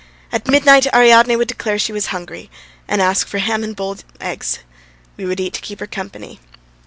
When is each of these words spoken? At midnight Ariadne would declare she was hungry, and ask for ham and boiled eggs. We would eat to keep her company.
At 0.31 0.47
midnight 0.47 0.87
Ariadne 0.95 1.35
would 1.35 1.47
declare 1.47 1.77
she 1.77 1.93
was 1.93 2.07
hungry, 2.07 2.49
and 2.87 3.03
ask 3.03 3.27
for 3.27 3.37
ham 3.37 3.63
and 3.63 3.75
boiled 3.75 4.03
eggs. 4.19 4.57
We 5.15 5.25
would 5.25 5.39
eat 5.39 5.53
to 5.53 5.61
keep 5.61 5.79
her 5.79 5.85
company. 5.85 6.39